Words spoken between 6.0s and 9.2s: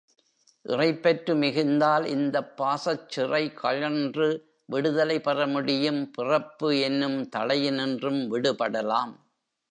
பிறப்பு என்னும் தளையினின்றும் விடுபடலாம்.